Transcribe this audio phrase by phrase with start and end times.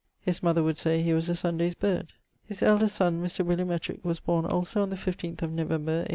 [0.19, 2.13] His mother would say he was a Sundaye's bird.
[2.45, 3.45] His eldest son, Mr.
[3.45, 6.09] William Ettrick, was borne also on the 15 of November, A.